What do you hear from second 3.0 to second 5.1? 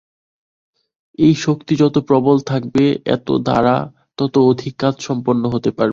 এর দ্বারা তত অধিক কাজ